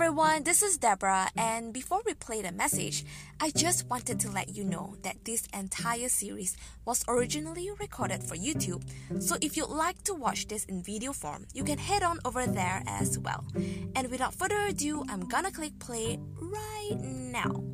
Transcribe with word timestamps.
everyone, 0.00 0.44
this 0.44 0.62
is 0.62 0.78
Deborah, 0.78 1.28
and 1.36 1.74
before 1.74 2.00
we 2.06 2.14
play 2.14 2.40
the 2.40 2.52
message, 2.52 3.04
I 3.40 3.50
just 3.50 3.90
wanted 3.90 4.20
to 4.20 4.30
let 4.30 4.54
you 4.54 4.62
know 4.62 4.94
that 5.02 5.24
this 5.24 5.48
entire 5.52 6.08
series 6.08 6.56
was 6.84 7.04
originally 7.08 7.68
recorded 7.80 8.22
for 8.22 8.36
YouTube. 8.36 8.84
So 9.20 9.36
if 9.40 9.56
you'd 9.56 9.66
like 9.66 10.00
to 10.04 10.14
watch 10.14 10.46
this 10.46 10.64
in 10.66 10.84
video 10.84 11.12
form, 11.12 11.46
you 11.52 11.64
can 11.64 11.78
head 11.78 12.04
on 12.04 12.20
over 12.24 12.46
there 12.46 12.84
as 12.86 13.18
well. 13.18 13.44
And 13.96 14.08
without 14.08 14.34
further 14.34 14.66
ado, 14.68 15.04
I'm 15.08 15.26
gonna 15.26 15.50
click 15.50 15.76
play 15.80 16.20
right 16.40 16.96
now. 17.00 17.64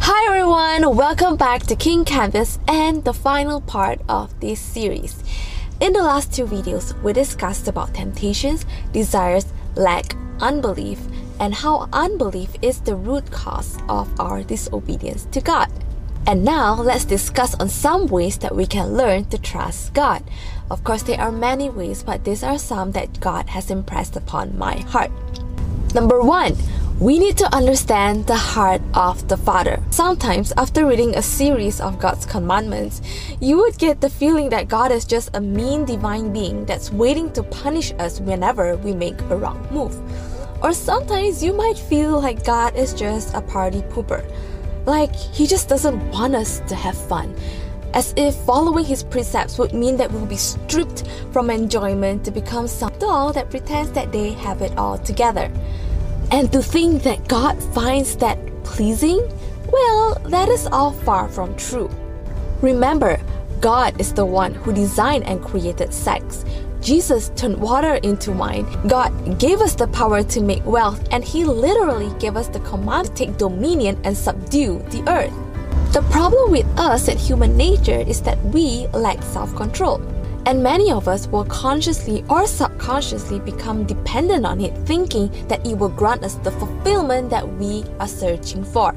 Hi 0.00 0.26
everyone, 0.26 0.94
welcome 0.94 1.36
back 1.36 1.62
to 1.62 1.74
King 1.74 2.04
Canvas 2.04 2.58
and 2.68 3.06
the 3.06 3.14
final 3.14 3.62
part 3.62 4.02
of 4.06 4.38
this 4.40 4.60
series. 4.60 5.16
In 5.82 5.92
the 5.92 6.02
last 6.04 6.32
two 6.32 6.44
videos, 6.44 6.94
we 7.02 7.12
discussed 7.12 7.66
about 7.66 7.92
temptations, 7.92 8.64
desires, 8.92 9.46
lack, 9.74 10.14
unbelief, 10.38 11.00
and 11.40 11.52
how 11.52 11.88
unbelief 11.92 12.50
is 12.62 12.78
the 12.78 12.94
root 12.94 13.32
cause 13.32 13.76
of 13.88 14.08
our 14.20 14.44
disobedience 14.44 15.24
to 15.32 15.40
God. 15.40 15.68
And 16.24 16.44
now 16.44 16.74
let's 16.80 17.04
discuss 17.04 17.56
on 17.56 17.68
some 17.68 18.06
ways 18.06 18.38
that 18.38 18.54
we 18.54 18.64
can 18.64 18.96
learn 18.96 19.24
to 19.30 19.38
trust 19.38 19.92
God. 19.92 20.22
Of 20.70 20.84
course, 20.84 21.02
there 21.02 21.20
are 21.20 21.32
many 21.32 21.68
ways, 21.68 22.04
but 22.04 22.22
these 22.22 22.44
are 22.44 22.58
some 22.58 22.92
that 22.92 23.18
God 23.18 23.48
has 23.48 23.68
impressed 23.68 24.14
upon 24.14 24.56
my 24.56 24.76
heart. 24.82 25.10
Number 25.96 26.22
one, 26.22 26.54
we 27.02 27.18
need 27.18 27.36
to 27.36 27.52
understand 27.52 28.24
the 28.28 28.36
heart 28.36 28.80
of 28.94 29.26
the 29.26 29.36
Father. 29.36 29.82
Sometimes, 29.90 30.52
after 30.56 30.86
reading 30.86 31.16
a 31.16 31.22
series 31.22 31.80
of 31.80 31.98
God's 31.98 32.24
commandments, 32.24 33.02
you 33.40 33.56
would 33.56 33.76
get 33.76 34.00
the 34.00 34.08
feeling 34.08 34.50
that 34.50 34.68
God 34.68 34.92
is 34.92 35.04
just 35.04 35.30
a 35.34 35.40
mean 35.40 35.84
divine 35.84 36.32
being 36.32 36.64
that's 36.64 36.92
waiting 36.92 37.32
to 37.32 37.42
punish 37.42 37.92
us 37.98 38.20
whenever 38.20 38.76
we 38.76 38.94
make 38.94 39.20
a 39.22 39.36
wrong 39.36 39.66
move. 39.72 39.98
Or 40.62 40.72
sometimes 40.72 41.42
you 41.42 41.52
might 41.52 41.76
feel 41.76 42.20
like 42.20 42.44
God 42.44 42.76
is 42.76 42.94
just 42.94 43.34
a 43.34 43.40
party 43.40 43.82
pooper. 43.90 44.22
Like 44.86 45.12
he 45.12 45.48
just 45.48 45.68
doesn't 45.68 45.98
want 46.10 46.36
us 46.36 46.60
to 46.68 46.76
have 46.76 46.96
fun. 46.96 47.34
As 47.94 48.14
if 48.16 48.36
following 48.46 48.84
his 48.84 49.02
precepts 49.02 49.58
would 49.58 49.74
mean 49.74 49.96
that 49.96 50.12
we'll 50.12 50.24
be 50.24 50.36
stripped 50.36 51.02
from 51.32 51.50
enjoyment 51.50 52.24
to 52.26 52.30
become 52.30 52.68
some 52.68 52.96
doll 53.00 53.32
that 53.32 53.50
pretends 53.50 53.90
that 53.90 54.12
they 54.12 54.34
have 54.34 54.62
it 54.62 54.78
all 54.78 54.98
together. 54.98 55.50
And 56.32 56.50
to 56.52 56.62
think 56.62 57.02
that 57.02 57.28
God 57.28 57.62
finds 57.74 58.16
that 58.16 58.38
pleasing? 58.64 59.20
Well, 59.70 60.14
that 60.30 60.48
is 60.48 60.66
all 60.66 60.92
far 60.92 61.28
from 61.28 61.54
true. 61.56 61.90
Remember, 62.62 63.20
God 63.60 64.00
is 64.00 64.14
the 64.14 64.24
one 64.24 64.54
who 64.54 64.72
designed 64.72 65.24
and 65.24 65.44
created 65.44 65.92
sex. 65.92 66.46
Jesus 66.80 67.30
turned 67.36 67.58
water 67.58 67.96
into 68.02 68.32
wine. 68.32 68.66
God 68.88 69.12
gave 69.38 69.60
us 69.60 69.74
the 69.74 69.86
power 69.88 70.22
to 70.22 70.40
make 70.40 70.64
wealth, 70.64 71.06
and 71.12 71.22
He 71.22 71.44
literally 71.44 72.10
gave 72.18 72.36
us 72.36 72.48
the 72.48 72.60
command 72.60 73.08
to 73.08 73.12
take 73.14 73.36
dominion 73.36 74.00
and 74.02 74.16
subdue 74.16 74.78
the 74.88 75.04
earth. 75.08 75.34
The 75.92 76.02
problem 76.10 76.50
with 76.50 76.66
us 76.78 77.08
and 77.08 77.20
human 77.20 77.58
nature 77.58 78.00
is 78.00 78.22
that 78.22 78.42
we 78.46 78.86
lack 78.94 79.22
self 79.22 79.54
control. 79.54 80.00
And 80.44 80.62
many 80.62 80.90
of 80.90 81.06
us 81.06 81.26
will 81.28 81.44
consciously 81.44 82.24
or 82.28 82.46
subconsciously 82.46 83.38
become 83.40 83.86
dependent 83.86 84.44
on 84.44 84.60
it, 84.60 84.76
thinking 84.86 85.30
that 85.48 85.64
it 85.66 85.78
will 85.78 85.88
grant 85.88 86.24
us 86.24 86.34
the 86.34 86.50
fulfillment 86.52 87.30
that 87.30 87.46
we 87.58 87.84
are 88.00 88.08
searching 88.08 88.64
for. 88.64 88.94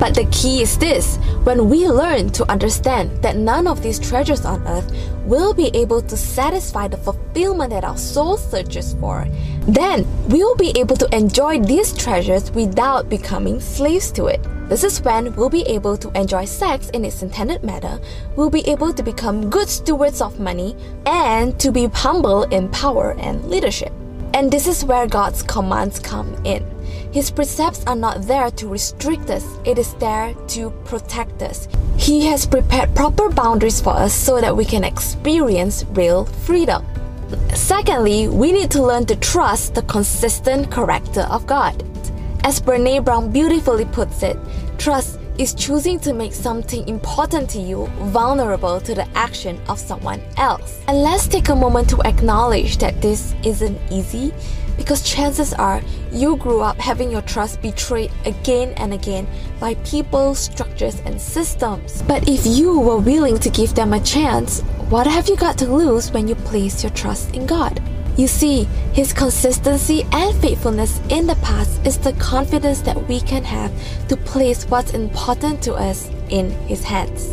But 0.00 0.14
the 0.14 0.24
key 0.32 0.62
is 0.62 0.78
this 0.78 1.16
when 1.44 1.68
we 1.68 1.86
learn 1.86 2.30
to 2.30 2.50
understand 2.50 3.22
that 3.22 3.36
none 3.36 3.66
of 3.66 3.82
these 3.82 3.98
treasures 3.98 4.46
on 4.46 4.66
earth 4.66 4.90
will 5.26 5.52
be 5.52 5.70
able 5.74 6.00
to 6.00 6.16
satisfy 6.16 6.88
the 6.88 6.96
fulfillment 6.96 7.70
that 7.70 7.84
our 7.84 7.98
soul 7.98 8.38
searches 8.38 8.96
for, 8.98 9.26
then 9.68 10.06
we 10.28 10.38
will 10.38 10.56
be 10.56 10.72
able 10.74 10.96
to 10.96 11.14
enjoy 11.14 11.60
these 11.60 11.92
treasures 11.92 12.50
without 12.52 13.10
becoming 13.10 13.60
slaves 13.60 14.10
to 14.12 14.26
it. 14.26 14.40
This 14.70 14.84
is 14.84 15.02
when 15.02 15.34
we'll 15.36 15.50
be 15.50 15.66
able 15.66 15.98
to 15.98 16.08
enjoy 16.18 16.46
sex 16.46 16.88
in 16.90 17.04
its 17.04 17.22
intended 17.22 17.62
manner, 17.62 18.00
we'll 18.36 18.50
be 18.50 18.66
able 18.70 18.94
to 18.94 19.02
become 19.02 19.50
good 19.50 19.68
stewards 19.68 20.22
of 20.22 20.40
money, 20.40 20.76
and 21.04 21.58
to 21.60 21.70
be 21.70 21.88
humble 21.88 22.44
in 22.44 22.70
power 22.70 23.18
and 23.18 23.44
leadership. 23.50 23.92
And 24.32 24.50
this 24.50 24.66
is 24.66 24.84
where 24.84 25.06
God's 25.06 25.42
commands 25.42 25.98
come 25.98 26.34
in. 26.44 26.69
His 27.12 27.28
precepts 27.28 27.84
are 27.86 27.96
not 27.96 28.22
there 28.22 28.52
to 28.52 28.68
restrict 28.68 29.30
us, 29.30 29.44
it 29.64 29.78
is 29.78 29.94
there 29.94 30.32
to 30.48 30.70
protect 30.84 31.42
us. 31.42 31.66
He 31.96 32.24
has 32.26 32.46
prepared 32.46 32.94
proper 32.94 33.28
boundaries 33.28 33.80
for 33.80 33.90
us 33.90 34.14
so 34.14 34.40
that 34.40 34.56
we 34.56 34.64
can 34.64 34.84
experience 34.84 35.84
real 35.90 36.24
freedom. 36.24 36.86
Secondly, 37.54 38.28
we 38.28 38.52
need 38.52 38.70
to 38.70 38.82
learn 38.82 39.06
to 39.06 39.16
trust 39.16 39.74
the 39.74 39.82
consistent 39.82 40.70
character 40.70 41.22
of 41.22 41.48
God. 41.48 41.82
As 42.44 42.60
Brene 42.60 43.04
Brown 43.04 43.32
beautifully 43.32 43.86
puts 43.86 44.22
it, 44.22 44.36
trust 44.78 45.18
is 45.36 45.52
choosing 45.54 45.98
to 46.00 46.12
make 46.12 46.32
something 46.32 46.86
important 46.88 47.50
to 47.50 47.58
you 47.58 47.86
vulnerable 48.12 48.80
to 48.82 48.94
the 48.94 49.08
action 49.16 49.60
of 49.68 49.80
someone 49.80 50.20
else. 50.36 50.80
And 50.86 51.02
let's 51.02 51.26
take 51.26 51.48
a 51.48 51.56
moment 51.56 51.88
to 51.90 52.00
acknowledge 52.02 52.78
that 52.78 53.00
this 53.02 53.34
isn't 53.42 53.78
easy 53.90 54.32
because 54.80 55.02
chances 55.02 55.52
are 55.52 55.82
you 56.10 56.36
grew 56.36 56.62
up 56.62 56.78
having 56.78 57.10
your 57.10 57.20
trust 57.20 57.60
betrayed 57.60 58.10
again 58.24 58.72
and 58.78 58.94
again 58.94 59.26
by 59.60 59.74
people, 59.84 60.34
structures, 60.34 61.00
and 61.04 61.20
systems. 61.20 62.00
But 62.08 62.26
if 62.26 62.46
you 62.46 62.80
were 62.80 62.96
willing 62.96 63.38
to 63.40 63.50
give 63.50 63.74
them 63.74 63.92
a 63.92 64.00
chance, 64.00 64.62
what 64.88 65.06
have 65.06 65.28
you 65.28 65.36
got 65.36 65.58
to 65.58 65.66
lose 65.66 66.10
when 66.12 66.26
you 66.26 66.34
place 66.34 66.82
your 66.82 66.92
trust 66.92 67.34
in 67.36 67.44
God? 67.44 67.78
You 68.16 68.26
see, 68.26 68.64
His 68.94 69.12
consistency 69.12 70.06
and 70.12 70.34
faithfulness 70.40 70.98
in 71.10 71.26
the 71.26 71.36
past 71.42 71.86
is 71.86 71.98
the 71.98 72.14
confidence 72.14 72.80
that 72.80 73.06
we 73.06 73.20
can 73.20 73.44
have 73.44 73.70
to 74.08 74.16
place 74.16 74.64
what's 74.64 74.94
important 74.94 75.62
to 75.64 75.74
us 75.74 76.08
in 76.30 76.52
His 76.66 76.82
hands. 76.82 77.28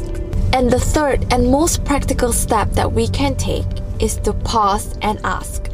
And 0.51 0.69
the 0.69 0.81
third 0.81 1.31
and 1.31 1.49
most 1.49 1.85
practical 1.85 2.33
step 2.33 2.71
that 2.71 2.91
we 2.91 3.07
can 3.07 3.35
take 3.35 3.65
is 4.01 4.17
to 4.17 4.33
pause 4.33 4.97
and 5.01 5.17
ask, 5.23 5.67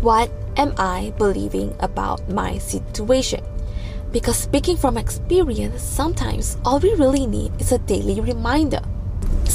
What 0.00 0.30
am 0.58 0.74
I 0.76 1.14
believing 1.16 1.74
about 1.80 2.28
my 2.28 2.58
situation? 2.58 3.42
Because 4.10 4.36
speaking 4.36 4.76
from 4.76 4.98
experience, 4.98 5.82
sometimes 5.82 6.58
all 6.64 6.80
we 6.80 6.92
really 6.94 7.26
need 7.26 7.52
is 7.60 7.72
a 7.72 7.78
daily 7.78 8.20
reminder. 8.20 8.82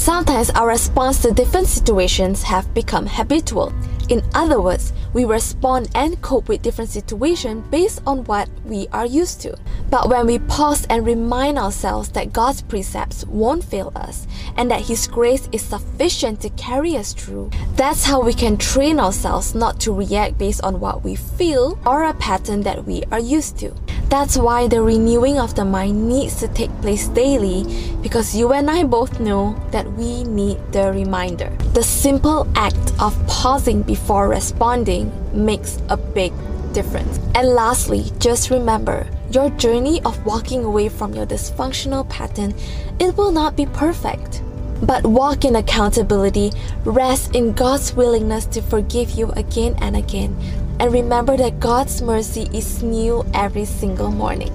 Sometimes 0.04 0.50
our 0.50 0.68
response 0.68 1.22
to 1.22 1.32
different 1.32 1.66
situations 1.66 2.42
have 2.42 2.74
become 2.74 3.06
habitual 3.06 3.72
in 4.08 4.22
other 4.34 4.60
words, 4.60 4.92
we 5.14 5.24
respond 5.24 5.88
and 5.94 6.20
cope 6.20 6.48
with 6.48 6.62
different 6.62 6.90
situations 6.90 7.66
based 7.70 8.02
on 8.06 8.24
what 8.24 8.48
we 8.64 8.86
are 8.92 9.06
used 9.06 9.40
to. 9.42 9.56
But 9.88 10.10
when 10.10 10.26
we 10.26 10.38
pause 10.40 10.86
and 10.90 11.06
remind 11.06 11.58
ourselves 11.58 12.10
that 12.10 12.32
God's 12.32 12.60
precepts 12.62 13.24
won't 13.24 13.64
fail 13.64 13.92
us 13.96 14.26
and 14.56 14.70
that 14.70 14.82
His 14.82 15.06
grace 15.06 15.48
is 15.52 15.62
sufficient 15.62 16.40
to 16.42 16.50
carry 16.50 16.96
us 16.96 17.14
through, 17.14 17.50
that's 17.76 18.04
how 18.04 18.20
we 18.20 18.34
can 18.34 18.58
train 18.58 19.00
ourselves 19.00 19.54
not 19.54 19.80
to 19.80 19.92
react 19.92 20.36
based 20.36 20.62
on 20.62 20.80
what 20.80 21.02
we 21.02 21.14
feel 21.14 21.78
or 21.86 22.04
a 22.04 22.14
pattern 22.14 22.62
that 22.62 22.84
we 22.84 23.04
are 23.10 23.20
used 23.20 23.56
to. 23.58 23.74
That's 24.14 24.38
why 24.38 24.68
the 24.68 24.80
renewing 24.80 25.40
of 25.40 25.56
the 25.56 25.64
mind 25.64 26.06
needs 26.06 26.38
to 26.38 26.46
take 26.46 26.70
place 26.80 27.08
daily 27.08 27.66
because 28.00 28.32
you 28.32 28.52
and 28.52 28.70
I 28.70 28.84
both 28.84 29.18
know 29.18 29.58
that 29.72 29.90
we 29.94 30.22
need 30.22 30.56
the 30.70 30.92
reminder. 30.92 31.50
The 31.74 31.82
simple 31.82 32.46
act 32.54 32.92
of 33.00 33.12
pausing 33.26 33.82
before 33.82 34.28
responding 34.28 35.10
makes 35.32 35.82
a 35.88 35.96
big 35.96 36.32
difference. 36.72 37.18
And 37.34 37.48
lastly, 37.58 38.04
just 38.20 38.50
remember 38.50 39.08
your 39.32 39.50
journey 39.58 40.00
of 40.04 40.24
walking 40.24 40.62
away 40.62 40.90
from 40.90 41.12
your 41.14 41.26
dysfunctional 41.26 42.08
pattern, 42.08 42.54
it 43.00 43.16
will 43.16 43.32
not 43.32 43.56
be 43.56 43.66
perfect. 43.66 44.44
But 44.80 45.04
walk 45.04 45.44
in 45.44 45.56
accountability, 45.56 46.52
rest 46.84 47.34
in 47.34 47.52
God's 47.52 47.92
willingness 47.94 48.46
to 48.54 48.62
forgive 48.62 49.10
you 49.10 49.32
again 49.32 49.74
and 49.78 49.96
again, 49.96 50.38
and 50.80 50.92
remember 50.92 51.36
that 51.36 51.60
God's 51.60 52.02
mercy 52.02 52.48
is 52.52 52.82
new 52.82 53.24
every 53.34 53.64
single 53.64 54.10
morning. 54.10 54.52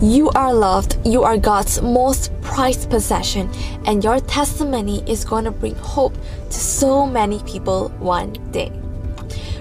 You 0.00 0.30
are 0.30 0.52
loved, 0.52 0.98
you 1.06 1.22
are 1.22 1.38
God's 1.38 1.80
most 1.80 2.30
prized 2.42 2.90
possession, 2.90 3.50
and 3.86 4.04
your 4.04 4.20
testimony 4.20 5.02
is 5.06 5.24
going 5.24 5.44
to 5.44 5.50
bring 5.50 5.74
hope 5.76 6.14
to 6.14 6.58
so 6.58 7.06
many 7.06 7.40
people 7.44 7.88
one 7.98 8.32
day. 8.50 8.70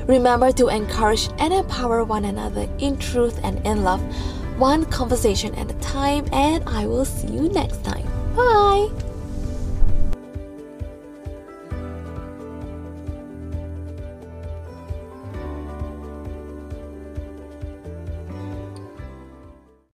Remember 0.08 0.52
to 0.52 0.68
encourage 0.68 1.30
and 1.40 1.54
empower 1.54 2.04
one 2.04 2.26
another 2.26 2.68
in 2.80 2.98
truth 2.98 3.40
and 3.44 3.66
in 3.66 3.84
love, 3.84 4.02
one 4.58 4.86
conversation 4.86 5.56
at 5.56 5.72
a 5.72 5.76
time, 5.76 6.26
and 6.32 6.64
I 6.68 6.86
will 6.86 7.06
see 7.06 7.28
you 7.28 7.50
next 7.50 7.84
time. 7.84 8.06
Bye! 8.36 9.05